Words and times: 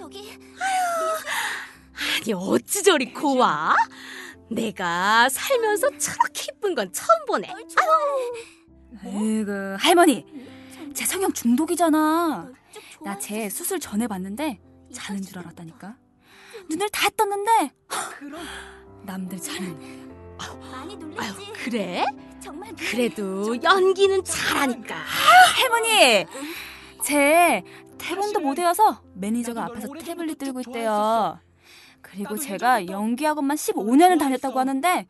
저기. 0.00 0.32
아니 2.22 2.32
어찌 2.32 2.82
저리 2.82 3.12
고와? 3.12 3.76
내가 4.50 5.28
살면서 5.28 5.90
저렇게 5.98 6.46
이쁜 6.54 6.74
건 6.74 6.90
처음 6.90 7.26
보네. 7.26 7.52
에이그 9.04 9.76
할머니. 9.78 10.24
제 10.94 11.04
성형 11.04 11.34
중독이잖아. 11.34 12.50
나제 13.04 13.50
수술 13.50 13.78
전에 13.78 14.06
봤는데 14.06 14.58
자는 14.94 15.20
줄 15.20 15.38
알았다니까. 15.38 15.96
눈을 16.70 16.88
다 16.88 17.10
떴는데. 17.10 17.72
남들 19.02 19.38
자는. 19.38 20.08
많이 20.72 20.94
아유 20.94 20.98
놀랬지. 20.98 21.52
그래? 21.52 22.06
정말 22.42 22.74
그래도 22.74 23.54
연기는 23.62 24.24
잘하니까. 24.24 24.94
할머니 24.96 26.24
제 27.02 27.62
대본도 27.98 28.40
못 28.40 28.58
외워서 28.58 29.02
매니저가 29.14 29.64
앞에서 29.66 29.88
태블릿 30.00 30.38
들고 30.38 30.60
있대요 30.60 31.38
그리고 32.00 32.36
제가 32.36 32.86
연기학원만 32.86 33.56
15년을 33.56 34.18
다녔다고 34.18 34.58
하는데 34.58 35.06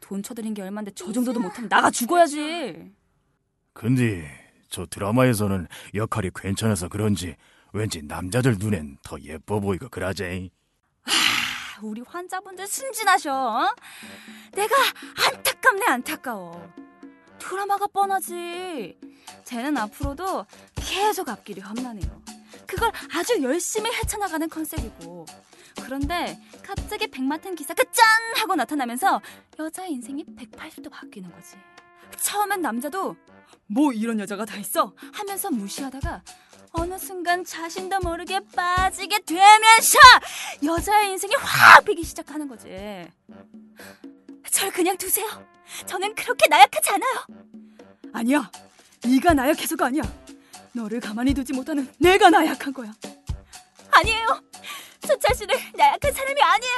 돈 0.00 0.22
처들인 0.22 0.54
게 0.54 0.62
얼만데 0.62 0.92
저 0.94 1.12
정도도 1.12 1.40
못하면 1.40 1.68
나가 1.68 1.90
죽어야지 1.90 2.92
근데 3.72 4.28
저 4.68 4.86
드라마에서는 4.86 5.66
역할이 5.94 6.30
괜찮아서 6.34 6.88
그런지 6.88 7.36
왠지 7.72 8.02
남자들 8.02 8.56
눈엔 8.58 8.98
더 9.02 9.20
예뻐 9.20 9.60
보이고 9.60 9.88
그러지. 9.88 10.50
우리 11.82 12.02
환자분들 12.06 12.66
순진하셔. 12.66 13.32
어? 13.32 13.74
내가 14.52 14.74
안타깝네 15.26 15.86
안타까워. 15.86 16.72
드라마가 17.40 17.86
뻔하지. 17.88 18.98
쟤는 19.44 19.76
앞으로도 19.76 20.46
계속 20.76 21.28
앞길이 21.28 21.60
험난해요. 21.60 22.22
그걸 22.66 22.92
아주 23.12 23.42
열심히 23.42 23.90
헤쳐나가는 23.92 24.48
컨셉이고. 24.48 25.26
그런데 25.82 26.40
갑자기 26.62 27.08
백 27.08 27.22
맡은 27.24 27.54
기사가 27.54 27.82
짠 27.92 28.06
하고 28.36 28.54
나타나면서 28.54 29.20
여자의 29.58 29.92
인생이 29.92 30.24
180도 30.36 30.90
바뀌는 30.90 31.30
거지. 31.32 31.56
처음엔 32.22 32.60
남자도 32.60 33.16
뭐 33.66 33.92
이런 33.92 34.20
여자가 34.20 34.44
다 34.44 34.56
있어 34.58 34.94
하면서 35.12 35.50
무시하다가 35.50 36.22
어느 36.72 36.98
순간 36.98 37.44
자신도 37.44 38.00
모르게 38.00 38.40
빠지게 38.54 39.20
되면서 39.20 39.98
여자의 40.64 41.10
인생이 41.10 41.34
확 41.36 41.84
비기 41.84 42.04
시작하는 42.04 42.48
거지. 42.48 42.68
절 44.60 44.70
그냥 44.70 44.94
두세요. 44.98 45.26
저는 45.86 46.14
그렇게 46.14 46.46
나약하지 46.48 46.90
않아요. 46.90 47.24
아니야. 48.12 48.50
네가 49.02 49.32
나약해서가 49.32 49.86
아니야. 49.86 50.02
너를 50.74 51.00
가만히 51.00 51.32
두지 51.32 51.54
못하는 51.54 51.90
내가 51.98 52.28
나약한 52.28 52.70
거야. 52.74 52.92
아니에요. 53.90 54.42
수철 55.02 55.34
씨는 55.34 55.54
나약한 55.76 56.12
사람이 56.12 56.42
아니에요. 56.42 56.76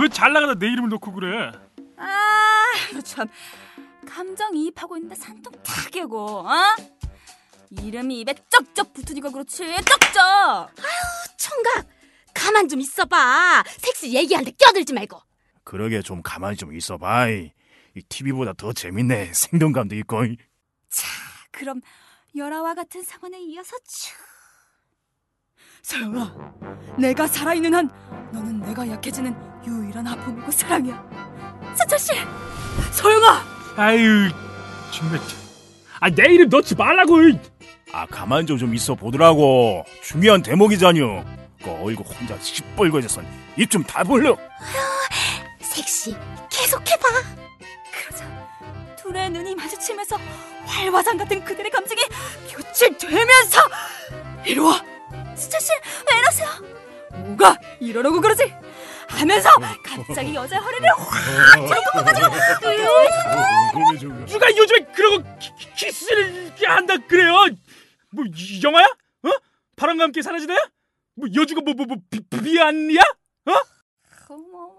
왜 0.00 0.08
잘 0.08 0.32
나가다 0.32 0.54
내 0.58 0.66
이름을 0.66 0.88
넣고 0.90 1.12
그래? 1.12 1.52
아, 1.98 2.64
참. 3.04 3.28
감정이입하고 4.08 4.96
있는데 4.96 5.14
산통 5.14 5.52
탁 5.62 5.90
깨고, 5.92 6.40
어? 6.40 6.54
이름이 7.70 8.20
입에 8.20 8.34
쩍쩍 8.50 8.92
붙으니까 8.92 9.30
그렇지. 9.30 9.64
쩍쩍. 9.76 10.68
청각 11.36 11.86
가만 12.34 12.68
좀 12.68 12.80
있어봐. 12.80 13.62
섹시 13.78 14.12
얘기하는데 14.14 14.50
껴들지 14.58 14.92
말고. 14.92 15.20
그러게 15.64 16.02
좀 16.02 16.22
가만히 16.22 16.56
좀 16.56 16.74
있어봐. 16.74 17.28
이 17.28 17.50
TV보다 18.08 18.52
더 18.54 18.72
재밌네. 18.72 19.32
생동감도 19.34 19.94
있고. 19.96 20.24
자, 20.90 21.06
그럼 21.50 21.80
열아와 22.36 22.74
같은 22.74 23.02
상황에 23.02 23.38
이어서 23.40 23.76
쭉. 23.86 24.12
소영아, 25.82 26.34
내가 26.98 27.26
살아있는 27.26 27.74
한 27.74 27.90
너는 28.32 28.60
내가 28.62 28.88
약해지는 28.88 29.34
유일한 29.66 30.06
아픔이고 30.06 30.50
사랑이야. 30.50 31.74
수철 31.78 31.98
씨, 31.98 32.12
소영아. 32.92 33.44
아유 33.76 34.30
정말 34.92 35.20
아내 36.00 36.32
이름 36.34 36.48
넣지 36.48 36.74
말라고 36.74 37.18
아 37.92 38.06
가만 38.06 38.46
좀 38.46 38.56
좀 38.58 38.74
있어 38.74 38.94
보더라고. 38.94 39.84
중요한 40.02 40.40
대목이잖여. 40.42 41.24
그 41.62 41.70
얼굴 41.70 42.06
혼자 42.06 42.38
시뻘거져선 42.40 43.26
입 43.58 43.68
좀 43.70 43.84
다 43.84 44.02
벌려. 44.04 44.36
섹시 45.74 46.14
계속해봐. 46.50 47.08
그러자 47.92 48.96
둘의 48.96 49.30
눈이 49.30 49.54
마주치면서 49.56 50.16
활화산 50.66 51.16
같은 51.18 51.44
그들의 51.44 51.70
감정이 51.70 52.00
교칠되면서 52.50 53.60
이리 54.46 54.58
와 54.60 54.80
수철 55.36 55.60
씨 55.60 55.70
왜 56.10 56.18
이러세요? 56.18 56.48
뭐가 57.10 57.56
이러라고 57.80 58.20
그러지? 58.20 58.54
하면서 59.08 59.48
갑자기 59.84 60.34
여자의 60.34 60.60
허리를 60.62 60.88
확 60.90 61.64
누가 64.26 64.56
요즘에 64.56 64.86
그러고 64.92 65.22
키, 65.38 65.50
이렇게 66.10 66.66
한다 66.66 66.94
그래요? 67.08 67.34
뭐 68.10 68.24
이- 68.34 68.60
영화야? 68.62 68.84
어? 68.84 69.30
바람과 69.76 70.04
함께 70.04 70.22
사라지나요? 70.22 70.58
뭐 71.16 71.28
여주가 71.34 71.60
뭐뭐뭐 71.60 71.96
비안이야? 72.42 73.00
어머, 74.28 74.70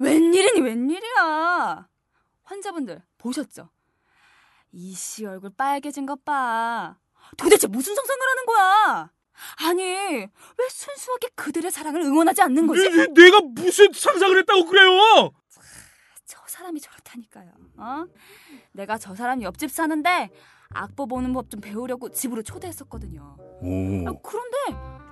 웬일이니 0.00 0.60
웬일이야 0.60 1.88
환자분들 2.44 3.02
보셨죠? 3.18 3.70
이씨 4.72 5.24
얼굴 5.26 5.50
빨개진 5.56 6.06
것 6.06 6.16
봐 6.24 6.96
도대체 7.36 7.66
무슨 7.66 7.94
상상을 7.94 8.20
하는 8.28 8.46
거야 8.46 9.10
아니 9.68 9.82
왜 9.82 10.68
순수하게 10.70 11.28
그들의 11.34 11.70
사랑을 11.70 12.02
응원하지 12.02 12.42
않는 12.42 12.66
거지? 12.66 12.88
내, 12.90 13.06
내가 13.06 13.40
무슨 13.42 13.92
상상을 13.92 14.36
했다고 14.38 14.64
그래요? 14.66 15.32
저 16.24 16.38
사람이 16.46 16.80
저렇다니까요. 16.80 17.52
어? 17.76 18.04
내가 18.72 18.98
저 18.98 19.14
사람 19.14 19.42
옆집 19.42 19.70
사는데 19.70 20.30
악보 20.70 21.06
보는 21.06 21.32
법 21.32 21.48
좀 21.50 21.60
배우려고 21.60 22.10
집으로 22.10 22.42
초대했었거든요. 22.42 23.36
오. 23.38 24.08
아, 24.08 24.12
그런데 24.22 24.56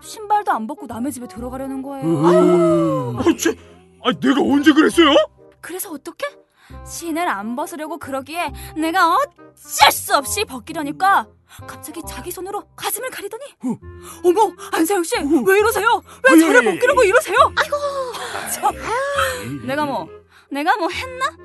신발도 0.03 0.51
안 0.53 0.67
벗고 0.67 0.87
남의 0.87 1.13
집에 1.13 1.29
들어가려는 1.29 1.83
거예요. 1.83 3.17
아, 3.19 3.23
쟤, 3.39 3.51
아 3.51 3.55
내가 4.13 4.41
언제 4.41 4.73
그랬어요? 4.73 5.15
그래서 5.61 5.91
어떻게? 5.91 6.27
신을 6.87 7.29
안 7.29 7.57
벗으려고 7.57 7.99
그러기에 7.99 8.51
내가 8.77 9.15
어쩔 9.15 9.93
수 9.93 10.17
없이 10.17 10.45
벗기려니까 10.45 11.27
갑자기 11.67 12.01
자기 12.07 12.31
손으로 12.31 12.65
가슴을 12.75 13.11
가리더니 13.11 13.43
어 14.25 14.33
머 14.33 14.53
안세영 14.73 15.03
씨 15.05 15.17
왜 15.19 15.59
이러세요? 15.59 16.03
왜 16.29 16.39
저를 16.39 16.65
예, 16.65 16.67
예, 16.67 16.71
벗기려고 16.73 17.05
이러세요? 17.05 17.37
아이고 17.57 17.77
저, 18.53 18.73
내가 19.67 19.85
뭐 19.85 20.09
내가 20.51 20.77
뭐 20.77 20.89
했나? 20.89 21.37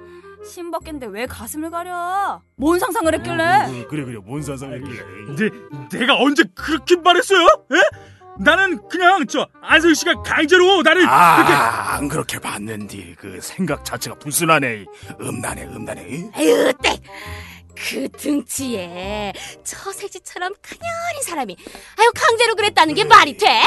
신 0.45 0.71
벗긴데 0.71 1.07
왜 1.07 1.25
가슴을 1.27 1.69
가려? 1.69 2.41
뭔 2.55 2.79
상상을 2.79 3.13
했길래? 3.13 3.43
어, 3.43 3.87
그래 3.89 4.05
그래 4.05 4.17
뭔 4.23 4.41
상상했길래. 4.41 5.35
내, 5.35 5.97
내가 5.99 6.15
언제 6.17 6.43
그렇게 6.55 6.95
말했어요? 6.95 7.45
에? 7.45 8.18
나는 8.39 8.87
그냥 8.87 9.25
저 9.27 9.47
안성 9.61 9.93
씨가 9.93 10.23
강제로 10.23 10.81
나를 10.81 11.01
그렇게 11.01 11.13
아, 11.13 11.95
안 11.95 12.07
그렇게 12.07 12.39
봤는디 12.39 13.15
그 13.19 13.39
생각 13.41 13.83
자체가 13.83 14.17
불순하네. 14.17 14.85
음란해, 15.19 15.63
음란해. 15.63 16.31
아유 16.33 16.73
땡. 16.81 16.97
그 17.75 18.07
등치에 18.09 19.33
저 19.63 19.91
섹시처럼 19.91 20.53
가녀린 20.61 21.23
사람이 21.23 21.55
아유 21.97 22.11
강제로 22.15 22.55
그랬다는 22.55 22.93
게 22.93 23.03
말이 23.03 23.35
돼? 23.37 23.61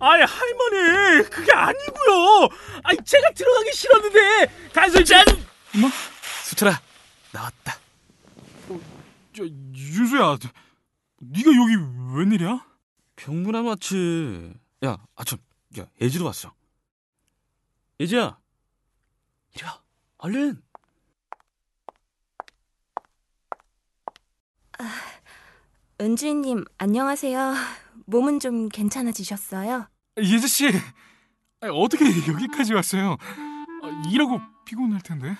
아이 0.00 0.22
할머니 0.22 1.28
그게 1.28 1.52
아니고요. 1.52 2.48
아이 2.82 2.96
제가 3.04 3.30
들어가기 3.34 3.72
싫었는데 3.74 4.52
단순히 4.72 5.04
짠. 5.04 5.24
뭐? 5.78 5.90
수철아 6.44 6.80
나왔다. 7.32 7.76
어, 8.70 8.80
저 9.36 9.44
유수야, 9.44 10.38
네가 11.20 11.50
여기 11.50 11.76
웬일이야? 12.16 12.69
병문안 13.24 13.66
왔지. 13.66 14.54
야, 14.84 14.96
아참, 15.14 15.38
야, 15.78 15.86
예지도 16.00 16.24
왔어. 16.24 16.54
예지야, 18.00 18.38
이리 19.54 19.64
와, 19.64 19.82
얼른. 20.18 20.62
은주인님 26.00 26.64
안녕하세요. 26.78 27.54
몸은 28.06 28.40
좀 28.40 28.70
괜찮아지셨어요? 28.70 29.86
예지 30.16 30.48
씨, 30.48 30.70
어떻게 31.60 32.06
여기까지 32.06 32.72
왔어요? 32.72 33.18
아, 33.82 34.02
일하고 34.10 34.40
피곤할 34.64 35.02
텐데. 35.02 35.36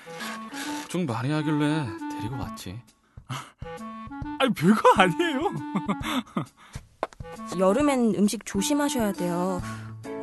걱정 0.82 1.06
많이 1.06 1.30
하길래 1.30 1.86
데리고 2.12 2.36
왔지. 2.36 2.78
아니 4.38 4.52
별거 4.52 4.82
아니에요. 4.96 5.40
여름엔 7.58 8.14
음식 8.16 8.44
조심하셔야 8.46 9.12
돼요. 9.12 9.60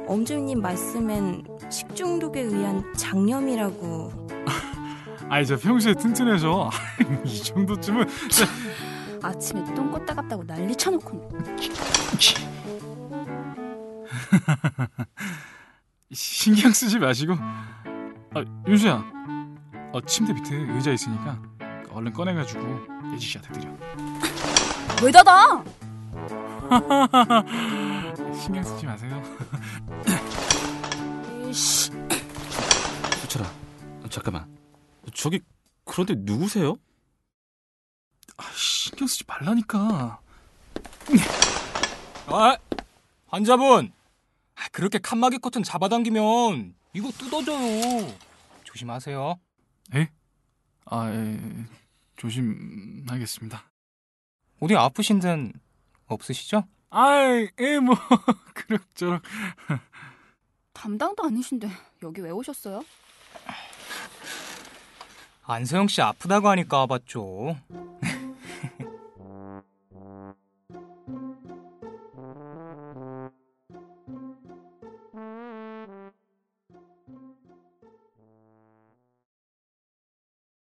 엄주인님 0.07 0.61
말씀엔 0.61 1.45
식중독에 1.69 2.41
의한 2.41 2.83
장염이라고. 2.95 4.27
아니 5.29 5.45
저 5.45 5.57
평소에 5.57 5.93
튼튼해서 5.93 6.69
이 7.25 7.43
정도쯤은 7.43 8.07
아침에 9.21 9.61
똥 9.73 9.91
껐다 9.91 10.15
갔다고 10.15 10.45
난리 10.45 10.73
쳐놓고 10.75 11.29
신경 16.13 16.71
쓰지 16.71 16.99
마시고. 16.99 17.33
아, 17.33 18.43
윤수야. 18.67 19.03
어, 19.93 20.01
침대 20.05 20.33
밑에 20.33 20.55
의자 20.55 20.91
있으니까 20.91 21.41
얼른 21.91 22.13
꺼내가지고 22.13 22.61
예지 23.13 23.25
씨한테 23.25 23.53
드려. 23.53 23.69
왜 25.03 25.11
닫아? 25.11 25.63
신경 28.41 28.63
쓰지 28.63 28.85
마세요. 28.85 29.23
이씨, 31.49 31.91
수철아, 33.21 33.49
잠깐만. 34.09 34.57
저기 35.13 35.39
그런데 35.85 36.13
누구세요? 36.17 36.75
아, 38.37 38.43
신경 38.53 39.07
쓰지 39.07 39.23
말라니까. 39.27 40.19
아, 42.27 42.57
환자분. 43.27 43.93
아, 44.55 44.67
그렇게 44.71 44.99
칸막이 44.99 45.37
커튼 45.39 45.63
잡아당기면 45.63 46.75
이거 46.93 47.11
뜯어져요. 47.11 48.13
조심하세요. 48.63 49.39
아, 50.89 51.11
예, 51.11 51.39
조심하겠습니다. 52.17 53.63
어디 54.59 54.75
아프신 54.75 55.19
데는 55.19 55.53
없으시죠? 56.07 56.63
아이, 56.89 57.49
예, 57.59 57.79
뭐 57.79 57.95
그럭저럭. 58.53 59.21
담당도 60.73 61.23
아니신데 61.25 61.69
여기 62.03 62.21
왜 62.21 62.29
오셨어요? 62.31 62.83
안서영 65.43 65.87
씨 65.87 66.01
아프다고 66.01 66.49
하니까 66.49 66.79
와봤죠. 66.79 67.57